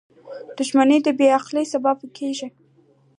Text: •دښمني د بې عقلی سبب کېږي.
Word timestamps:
•دښمني 0.57 0.97
د 1.03 1.07
بې 1.17 1.27
عقلی 1.37 1.65
سبب 1.73 1.97
کېږي. 2.17 2.47